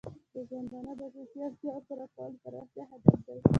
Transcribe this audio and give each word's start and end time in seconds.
د 0.33 0.35
ژوندانه 0.47 0.91
د 0.99 1.01
اساسي 1.09 1.39
اړتیاو 1.45 1.85
پوره 1.87 2.05
کول 2.15 2.31
د 2.33 2.37
پرمختیا 2.43 2.83
هدف 2.91 3.17
دی. 3.27 3.39